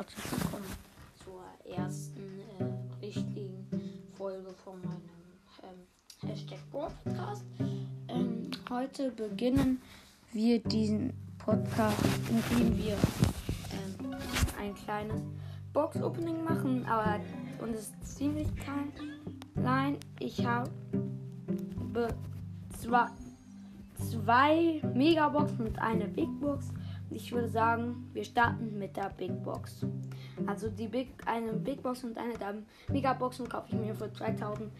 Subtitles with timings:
[0.00, 0.64] herzlich willkommen
[1.22, 3.68] zur ersten äh, richtigen
[4.16, 5.02] Folge von meinem
[5.62, 7.44] ähm, Hashtag Podcast.
[8.08, 9.82] Ähm, heute beginnen
[10.32, 14.16] wir diesen Podcast, indem wir ähm,
[14.58, 15.20] ein kleines
[15.74, 17.20] Box-Opening machen, aber
[17.58, 19.98] und es ist ziemlich klein.
[20.18, 20.70] Ich habe
[22.78, 23.06] zwei,
[23.98, 26.70] zwei Megaboxen und eine Big Box
[27.10, 29.84] ich würde sagen, wir starten mit der Big Box.
[30.46, 32.54] Also die Big, eine Big Box und eine der
[32.88, 34.70] Megaboxen kaufe ich mir für 2015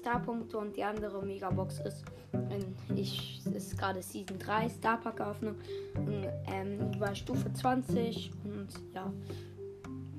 [0.00, 2.04] Starpunkte und die andere Megabox ist,
[2.94, 5.54] ich, ist gerade Season 3 Starpack Eröffnung
[6.52, 9.12] ähm, bei Stufe 20 und ja.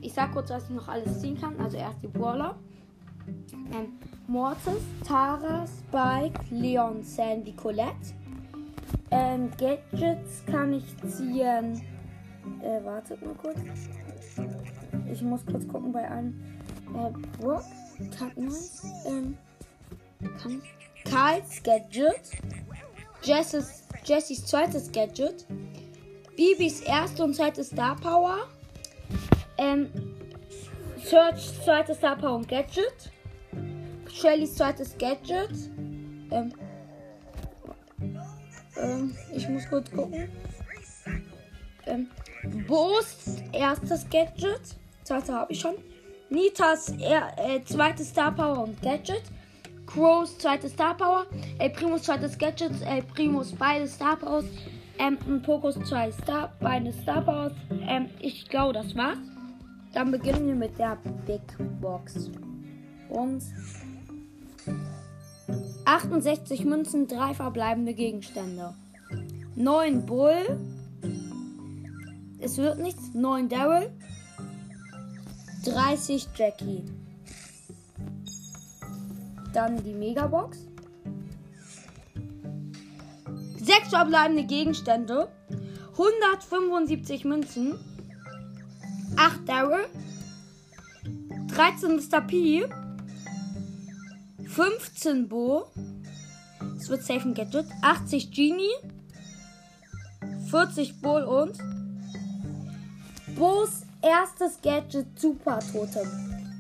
[0.02, 1.60] Ich sag kurz, was ich noch alles ziehen kann.
[1.60, 2.56] Also erst die Brawler.
[3.28, 8.14] Ähm, Mortis, Tara, Spike, Leon, Sandy, Colette.
[9.12, 11.82] Ähm, Gadgets kann ich ziehen.
[12.62, 13.60] Äh, wartet mal kurz.
[15.12, 16.40] Ich muss kurz gucken bei einem.
[16.96, 17.64] Äh, Brock,
[18.18, 19.38] Katniss, ähm,
[20.42, 20.62] kann
[21.06, 22.32] Karls Gadget.
[23.24, 25.46] Jesses, Jessys zweites Gadget.
[26.36, 28.48] Bibis erste und zweite Star Power.
[29.58, 29.90] Ähm,
[31.04, 33.12] Search zweites Star Power und Gadget.
[34.12, 35.52] Shellys zweites Gadget.
[36.32, 36.54] Ähm,
[38.82, 40.30] ähm, ich muss kurz gucken.
[41.86, 42.08] Ähm,
[42.68, 44.62] Bo's erstes Gadget.
[45.04, 45.76] Zweite habe ich schon.
[46.30, 49.24] Nitas er, äh, zweites Star Power und Gadget.
[49.86, 51.26] Crows zweites Star Power.
[51.58, 52.72] El Primus zweites Gadget.
[52.86, 54.46] El Primus beide Star Powers.
[55.00, 57.54] Ähm, und Pokus zwei Star, beide Star Powers.
[57.88, 59.18] Ähm, ich glaube, das war's.
[59.94, 61.42] Dann beginnen wir mit der Big
[61.82, 62.30] Box.
[63.10, 63.42] Und
[65.86, 68.74] 68 Münzen, 3 verbleibende Gegenstände.
[69.56, 70.60] 9 Bull.
[72.40, 73.14] Es wird nichts.
[73.14, 73.92] 9 Daryl.
[75.66, 76.84] 30 Jackie.
[79.54, 80.60] Dann die Megabox.
[83.58, 85.30] 6 verbleibende Gegenstände.
[85.94, 87.76] 175 Münzen.
[89.18, 89.86] 8 Daryl.
[91.48, 92.22] 13 Mr.
[92.22, 92.66] P.
[94.50, 95.68] 15 Bo.
[96.76, 97.66] Es wird safe ein Gadget.
[97.82, 98.74] 80 Genie.
[100.50, 101.58] 40 Bull und
[103.36, 106.08] Bo's erstes Gadget Super Totem.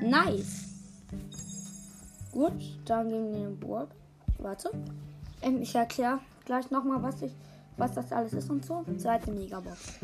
[0.01, 0.66] Nice.
[2.31, 2.53] Gut,
[2.85, 3.89] dann gehen wir in den Burg.
[4.38, 4.69] Warte.
[5.41, 7.16] Ähm, ich erkläre gleich nochmal, was
[7.75, 8.85] was das alles ist und so.
[8.97, 9.99] Zweite Megabox.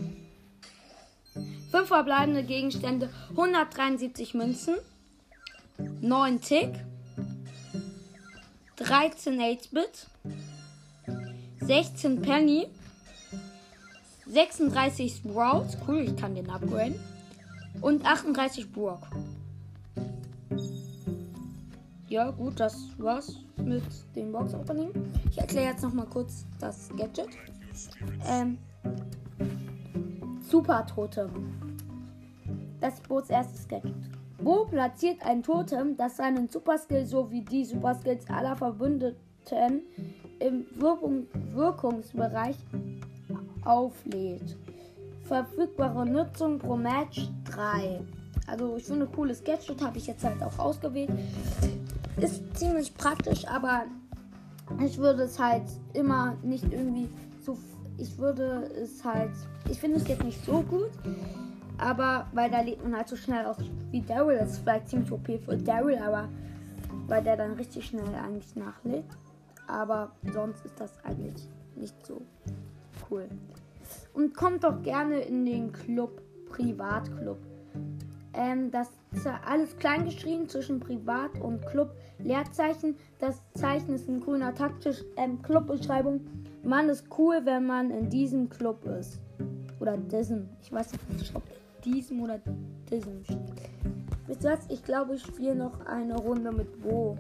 [1.70, 4.76] Fünf verbleibende Gegenstände, 173 Münzen,
[6.02, 6.72] 9 Tick,
[8.86, 10.08] 13 8-Bit,
[11.62, 12.68] 16 Penny,
[14.28, 17.00] 36 Sprouts, cool, ich kann den upgraden,
[17.82, 19.08] und 38 Brock.
[22.10, 23.84] Ja, gut, das war's mit
[24.16, 24.92] dem Box Opening.
[25.32, 27.30] Ich erkläre jetzt noch mal kurz das Gadget.
[28.28, 28.60] Ähm,
[30.48, 31.32] Super Totem.
[32.80, 34.15] Das ist Boots erstes Gadget.
[34.46, 39.82] Bo platziert ein Totem, das seinen Superskill sowie die Superskills aller Verbündeten
[40.38, 42.56] im Wirkung Wirkungsbereich
[43.64, 44.56] auflädt.
[45.24, 48.02] Verfügbare Nutzung pro Match 3.
[48.46, 51.10] Also ich finde cooles Gadget, habe ich jetzt halt auch ausgewählt.
[52.22, 53.86] Ist ziemlich praktisch, aber
[54.80, 57.10] ich würde es halt immer nicht irgendwie
[57.44, 57.58] so.
[57.98, 59.32] Ich würde es halt.
[59.72, 60.92] Ich finde es jetzt nicht so gut.
[61.78, 63.58] Aber weil da lädt man halt so schnell auch
[63.92, 64.38] wie Daryl.
[64.38, 66.30] Das ist vielleicht ziemlich OP für Daryl, aber
[67.08, 69.06] weil der dann richtig schnell eigentlich nachlädt.
[69.68, 72.22] Aber sonst ist das eigentlich nicht so
[73.10, 73.28] cool.
[74.14, 77.38] Und kommt doch gerne in den Club, Privatclub.
[78.34, 81.96] Ähm, das ist alles klein geschrieben zwischen Privat und Club.
[82.20, 82.96] Leerzeichen.
[83.20, 85.04] Das Zeichen ist ein grüner taktisch.
[85.18, 86.22] Ähm, Clubbeschreibung.
[86.64, 89.20] Man ist cool, wenn man in diesem Club ist.
[89.80, 90.50] Oder diesem.
[90.62, 91.44] Ich weiß nicht, ob
[91.86, 92.40] diesem oder
[92.90, 93.24] diesem
[94.28, 94.60] ihr was?
[94.70, 97.18] Ich glaube, ich spiele noch eine Runde mit Bo.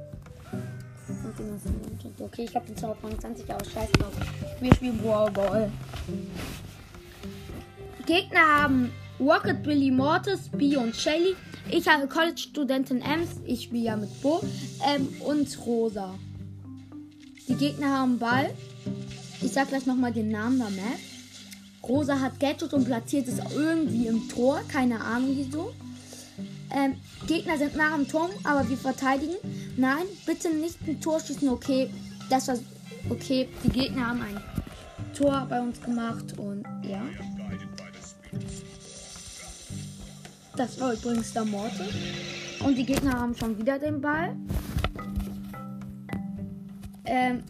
[2.19, 4.13] Okay, ich habe den Zauber 20, aber scheiß drauf.
[4.59, 5.71] Wir spielen Brawl.
[8.05, 11.35] Gegner haben Rocket, Billy, Mortis, B und Shelly.
[11.69, 13.41] Ich habe College-Studentin Ems.
[13.45, 14.41] Ich spiele ja mit Bo.
[14.87, 16.15] Ähm, und Rosa.
[17.47, 18.53] Die Gegner haben Ball.
[19.41, 21.14] Ich sag gleich nochmal den Namen der Map.
[21.87, 24.61] Rosa hat Gadget und platziert es irgendwie im Tor.
[24.67, 25.73] Keine Ahnung wieso.
[26.75, 26.95] Ähm,
[27.27, 29.35] Gegner sind nah am Turm, aber wir verteidigen.
[29.77, 31.47] Nein, bitte nicht ein Tor schießen.
[31.47, 31.89] Okay,
[32.29, 32.57] das war
[33.09, 33.47] okay.
[33.63, 34.41] Die Gegner haben ein
[35.13, 37.01] Tor bei uns gemacht und ja.
[40.57, 41.87] Das war übrigens der Morte.
[42.65, 44.35] Und die Gegner haben schon wieder den Ball.
[47.05, 47.43] Ähm,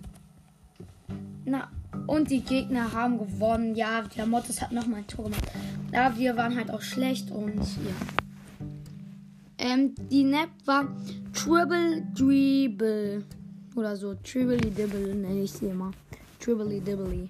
[1.45, 1.69] na,
[2.07, 3.75] und die Gegner haben gewonnen.
[3.75, 5.51] Ja, der Mortis hat nochmal ein Tor gemacht.
[5.91, 7.95] Ja, wir waren halt auch schlecht und ja.
[9.57, 10.87] Ähm, die Nap war
[11.33, 13.23] Triple Dribble.
[13.75, 14.13] Oder so.
[14.15, 15.91] Tribbly Dibble nenne ich sie immer.
[16.39, 17.29] Tribbly Dibbly.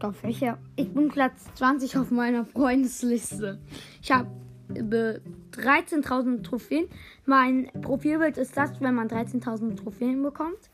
[0.00, 0.58] Auf welcher?
[0.76, 3.58] Ich bin Platz 20 auf meiner Freundesliste.
[4.02, 4.28] Ich habe
[4.68, 6.86] 13.000 Trophäen.
[7.26, 10.70] Mein Profilbild ist das, wenn man 13.000 Trophäen bekommt.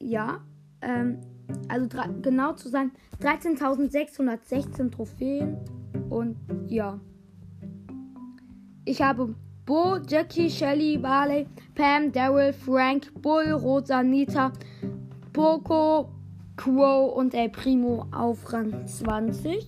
[0.00, 0.40] Ja,
[0.82, 1.20] ähm,
[1.68, 1.88] also
[2.22, 5.56] genau zu sein, 13.616 Trophäen.
[6.10, 6.36] Und
[6.68, 7.00] ja.
[8.84, 9.34] Ich habe
[9.64, 14.52] Bo, Jackie, Shelly, Barley, Pam, Daryl, Frank, Bull, Rosa, Nita,
[15.32, 16.08] Poco,
[16.56, 19.66] Crow und El Primo auf Rang 20.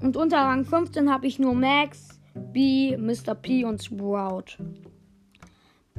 [0.00, 2.20] Und unter Rang 15 habe ich nur Max,
[2.52, 3.34] B, Mr.
[3.34, 4.58] P und Sprout.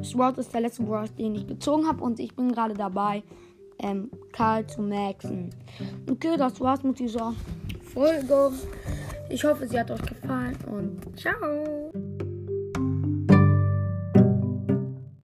[0.02, 3.24] Sprout ist der letzte Brawler, den ich gezogen habe und ich bin gerade dabei,
[3.80, 5.50] ähm, Karl zu maxen.
[6.10, 7.34] Okay, das war's mit dieser
[7.94, 8.52] Folge.
[9.30, 11.92] Ich hoffe, sie hat euch gefallen und ciao.